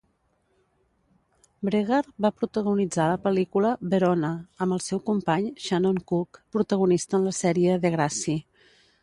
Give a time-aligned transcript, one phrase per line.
[1.67, 4.33] Bregar va protagonitzar la pel·lícula "Verona"
[4.67, 8.37] amb el seu company Shannon Kook protagonista en la sèrie Degrassi.